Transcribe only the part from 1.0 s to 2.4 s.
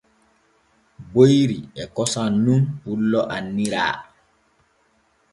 Boyri e kosam